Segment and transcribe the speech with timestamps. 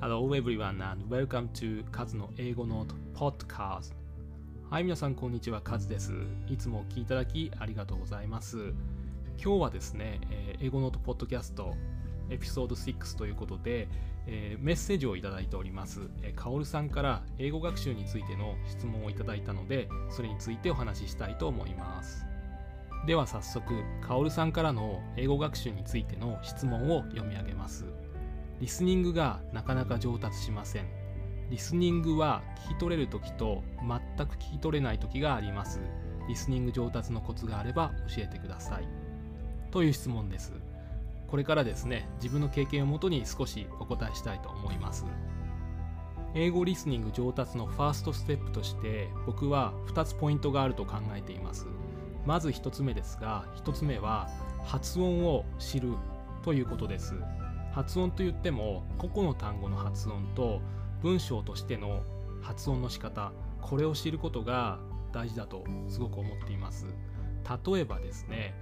[0.00, 2.94] Hello everyone and welcome to カズの英語ノート。
[3.14, 3.92] Podcast
[4.68, 5.60] はい皆さんこんにちは。
[5.60, 6.12] カズです。
[6.48, 8.72] いつもお聞きいただきありがとうございます。
[9.42, 11.74] 今日はですね、えー英語ノートポッドキャスト
[12.30, 13.88] エピソード6ということで、
[14.26, 22.35] えーメッセージをいただいております、えー、カオルさんから英語学習についての質問をいただいたのでそれについてお話ししたいと思います。
[23.04, 27.84] では早速カオルさんからの英語学習についての質問を読み上げます。
[28.60, 30.86] リスニングがなかなか上達しません。
[31.50, 35.80] リスニングは聞き取れる時と全く聞き取れない時があります。
[36.28, 38.88] リスニング上達のコツがあれば教えてください。
[39.70, 40.52] という質問です。
[41.28, 45.04] これからですね自分の経験をもとに少しお答えしたいと思います。
[46.34, 51.66] 英語リスニング上達のファーストステップとして僕は2つポイントがあると考えています。
[52.26, 54.28] まず1つ目ですが1つ目は
[54.64, 55.94] 発音を知る
[56.42, 57.14] ということです。
[57.72, 60.60] 発音といっても個々の単語の発音と
[61.02, 62.02] 文章としての
[62.42, 64.78] 発音の仕方これを知ることが
[65.12, 66.86] 大事だとすごく思っています。
[67.64, 68.54] 例えばですね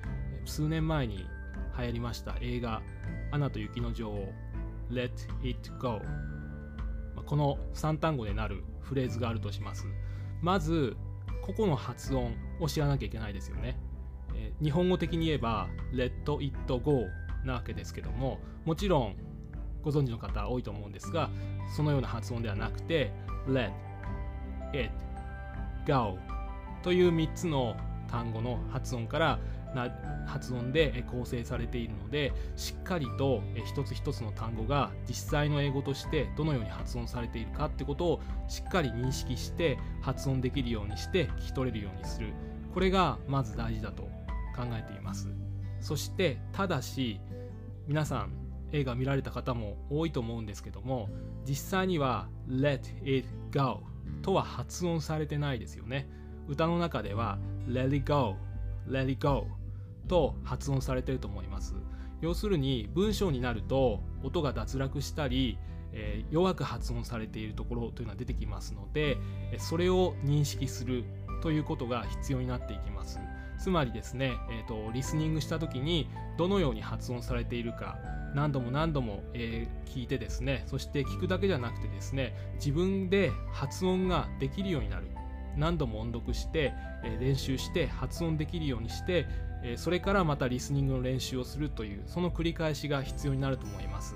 [0.44, 1.26] 数年前に
[1.78, 2.82] 流行りました映画
[3.32, 4.28] 「アナと雪の女王
[4.90, 5.10] Let
[5.42, 6.00] It Go」
[7.24, 9.86] この3単語でなるフレーズがあるとします。
[10.42, 10.96] まず
[11.44, 13.76] ここの発音を知らなきゃいけないですよね、
[14.34, 17.06] えー日本語的に言えば Let It Go
[17.44, 19.16] なわけですけどももちろん
[19.82, 21.28] ご存知の方多いと思うんですが
[21.76, 23.12] そのような発音ではなくて
[23.46, 23.72] Let
[24.72, 24.90] It
[25.86, 26.18] Go
[26.82, 27.76] という3つの
[28.08, 29.38] 単語の発音から
[29.74, 29.90] な
[30.26, 42.32] 発音で構成されているのでしっかりと一つ一つの単語が実際の英語としてどのように発音されているかってことをしっかり認識して発音できるようにして聞き取れるようにする。
[42.72, 44.02] これがまず大事だと
[44.56, 45.28] 考えています。
[45.80, 47.20] そしてただし
[47.86, 48.32] 皆さん
[48.72, 51.08] 映画見られた方も多いと思うんですけども
[51.46, 53.82] 実際には Let it go
[54.22, 56.08] とは発音されてないですよね。
[56.48, 57.38] 歌の中では
[57.68, 58.36] Let it go
[58.88, 59.46] Let it go
[60.08, 61.74] と発音されていると思います。
[62.20, 65.58] 要するに文章になると音が脱落したり、
[65.92, 69.18] えー弱く発音されているところというのは出てきますので
[69.58, 71.04] それを認識する
[71.42, 73.18] ということが必要になっていきます。
[73.58, 77.98] つまりですね、えーとリスニングした時にどのように発音されているか
[78.34, 85.06] 何度も何度も、えー聞いてですねそして聞くだけじゃなくてですね自分で発音ができるようになる。
[85.56, 86.72] 何度も音読して、
[87.04, 89.26] えー練習して発音できるようにして、
[89.64, 94.14] えそれからまたリスニングの練習をするというその繰り返しが必要になると思います。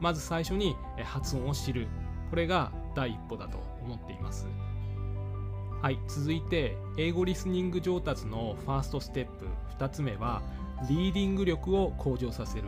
[0.00, 1.86] まず最初に、発音を知る。
[2.28, 4.48] これが第一歩だと思っています。
[5.80, 9.46] はい続いて英語リスニング上達のファーストステップ。
[9.78, 10.42] 2つ目は
[10.88, 12.64] リーディング力を向上させる。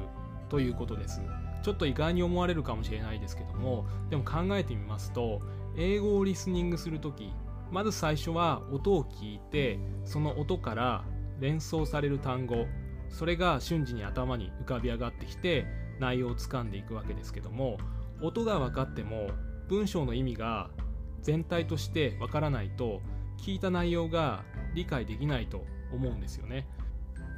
[0.48, 1.20] ということです。
[1.64, 5.40] ちょっと意外に思われるかもしれないですけどもでも考えてみますと
[5.78, 7.32] 英語をリスニングするとき
[7.72, 11.04] まず最初は音を聞いてその音から
[11.40, 12.66] 連想される単語
[13.08, 15.66] それが瞬時に頭に浮かび上がってきて
[16.00, 17.78] 内容をつかんでいくわけですけども
[18.20, 19.28] 音が分かっても
[19.68, 20.70] 文章の意味が
[21.22, 23.00] 全体としてわからないと
[23.38, 26.66] 聞いた内容が理解できないと思うんですよね。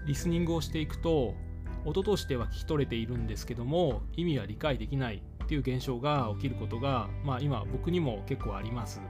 [0.06, 1.34] リスニングをしていくと
[1.84, 9.00] 音としては聞き取れているんですけども意味は理解できないっていう現象が起きることが、まあ、今僕にも結構あります。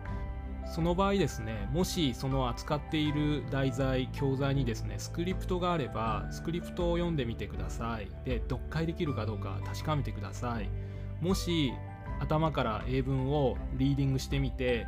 [0.73, 10.69] その場合ですねもしその扱っている題材教材にですねスクリプトがあればスクリプトを読んでみてくださいで読解できるかどうか確かめてください
[11.21, 11.73] もし
[12.21, 14.87] 頭から英文をリーディングしてみて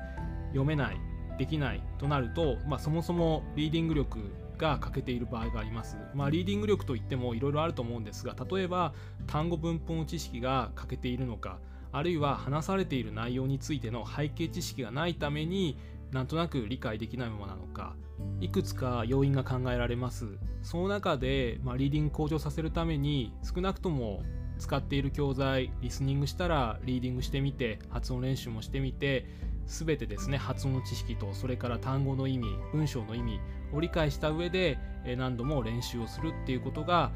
[0.49, 0.97] 読めない
[1.39, 4.19] できないとなると、まあ、そもそもリーディング力
[4.59, 5.97] が欠けている場合があります。
[6.15, 8.93] まあ、リーディング力といってもいろいろあると思うんですが例えば
[9.29, 11.59] 単語文法の知識が欠けているのか
[11.93, 15.79] あるいは話されている内容についての背景知識がないために
[16.13, 17.95] なんとなく理解できないままなのか
[18.41, 20.27] いくつか要因が考えられます。
[20.63, 24.23] その中で、まあ、リーディング向上させるために少なくとも
[24.59, 29.27] 使っている教材リスニングしたらリーディングしてみて発音練習もしてみて
[29.67, 33.41] 全てですね発音の知識とそれから単語の意味文章の意味
[33.73, 37.13] を理解した上でえー何度も練習をするっていうことが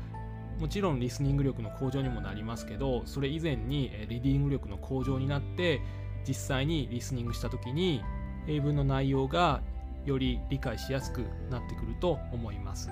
[0.63, 5.81] もちろんリスニング力の向上にもなりますけどそれ以前にリーディング力の向上になって
[6.25, 8.01] 実際にリスニングした時に
[8.47, 9.61] 英文の内容が
[10.05, 12.91] より理解しやすくなってくると思います。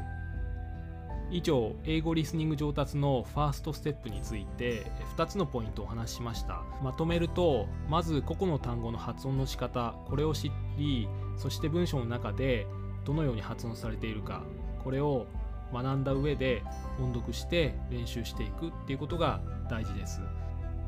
[1.31, 6.65] 以上英語リスニング上達のファーストステップについて2つのポイントをお話ししました。
[6.83, 12.67] まとめるとまず個々の単語の発音の仕方これを知りそして文章の中で
[13.05, 14.43] どのように発音されているか
[14.83, 15.29] これを
[15.73, 16.63] 学んだ上で
[17.01, 20.21] 音読して練習していくっていうことが大事です。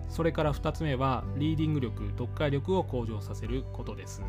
[0.08, 4.22] それから2つ目はリーディング力読解力を向上させることです。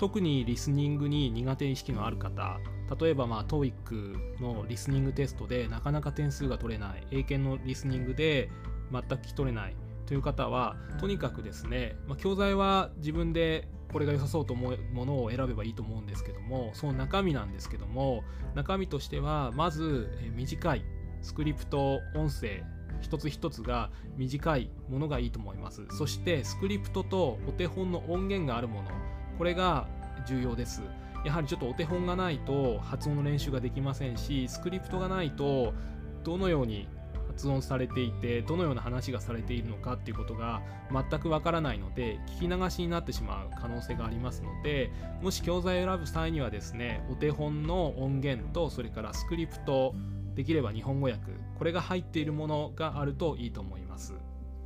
[0.00, 2.58] 特にリスニングに苦手意識のある方
[2.98, 8.48] 例えばまあ TOEIC のリスニングテストでなかなか点数が取れない英検のリスニングで
[8.90, 9.76] 全く聞き取れない
[10.06, 18.22] という方はとにかくですね、まあ、教材は自分でこれが良さそうと思うものを選べばいいと思うんですけどもその中身なんですけども
[18.54, 20.84] 中身としてはまず短い
[21.22, 22.62] スクリプト音声
[23.00, 25.86] 一つ一つが短いものがいいと思います。
[25.90, 28.90] そしてスクリプトとお手本の音源があるもの
[29.38, 29.88] これが
[30.26, 30.82] 重要です。
[31.24, 35.74] やはりちょっとお手本がないと発音の練習ができませんしスクリプトがないと
[36.24, 36.88] どのように
[37.40, 40.60] 発音されていてどのような話がされているのかっていうことが
[40.92, 44.90] 全くわからないので聞き流しになってしまう可能性がありますので
[45.22, 49.94] もし教材を選ぶ際にはですねお手本の音源とそれからスクリプト
[50.34, 54.14] できれば日本語訳これが入っているものがあるといいと思います。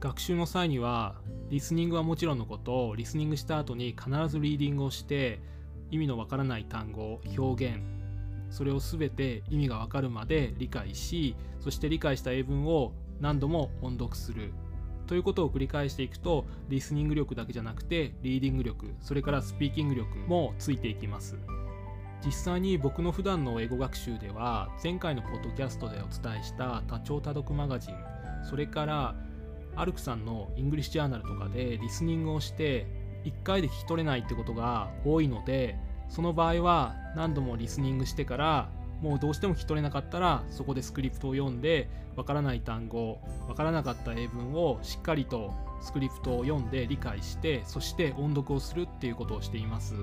[0.00, 1.15] 学習の際には
[1.49, 5.41] リスニングはもちろんのことリスニングした後に必ずリーディングをして
[5.91, 8.04] 意味のわからない単語表現
[8.50, 14.52] それを全て意味がわかるまで理解しそして理解した英文を何度も音読する。
[15.06, 21.37] ということを繰り返していくとリスニング力だけじゃなくてリーディング力それからスピーキング力もついていきます。
[22.25, 27.97] 実際に僕の普段の英語学習では前回のポッドキャストでお伝えした多聴多読マガジン
[28.43, 29.14] それから
[29.76, 32.87] アルクさんのイングリッシュジャーナルとかでリスニングをして
[33.25, 35.76] 1回で聞き取れないってことが多いので
[36.09, 38.69] その場合は何度もリスニングしてから
[39.01, 43.19] もうどうしても聞き取れなかったらそこでスクリプトを読んでわからない単語
[43.49, 45.53] わからなかった英文をしっかりと
[45.83, 49.95] スクリプトを読んで理解してそして音読をするっていうことをしています。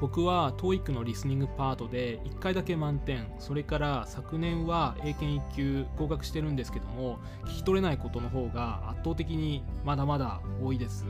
[0.00, 11.06] 僕は TOEIC のリスニングパートで1回だけ満点それから昨年は英検1級合格してるんですけども聞き取れないことの方が圧倒的にまだまだ多いです。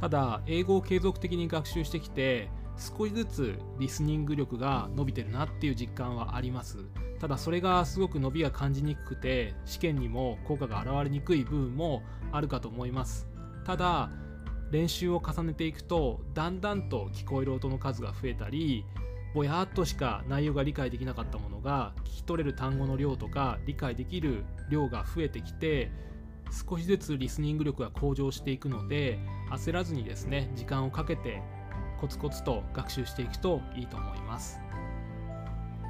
[0.00, 2.48] ただ英語を継続的に学習してきて
[2.82, 6.78] 少しずつリスニング力が伸びてるなっていう実感はあります。
[7.20, 12.02] ただそれがすごく伸びが感じにくくて試験にも効果が現れにくい部分も
[12.32, 13.28] あるかと思います。
[13.64, 14.10] ただ
[14.72, 18.84] 練習を重ねていくとだんだんと聞こえる音の数が増えたり
[19.34, 25.90] ぼやっとしか内容が理解できなかったものが聞き取れる単語の量とか理解できる量が増えてきて
[26.68, 29.18] 少しずつリスニング力が向上していくので
[29.50, 31.42] 焦らずにですね時間をかけて
[32.02, 34.60] コツコツと学習していくといいと思います。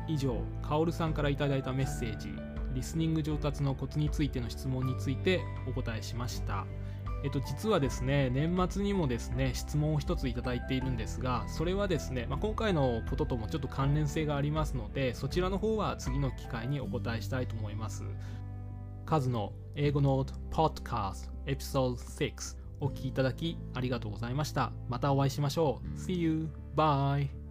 [0.07, 2.35] 以上カオルさんから頂いたメッセージ
[2.75, 6.67] リスニング上達のコツについての質問についてお答えしました。
[7.25, 18.05] えっと、実はですね、年末にもですね、質問を一ついただいているんですが、それはですね、まあ、今回のことともちょっと関連性がありますので、そちらの方は次の機会にお答えしたいと思います。
[19.07, 24.73] カズの英語ノートポッドカストエピソード6お聴きいただきありがとうございました。
[24.89, 25.99] またお会いしましょう。
[25.99, 26.49] See you!
[26.77, 27.42] Bye!